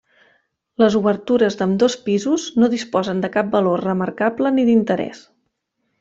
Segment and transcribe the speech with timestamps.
[0.83, 5.21] Les obertures d’ambdós pisos, no disposen de cap valor remarcable ni d’interès.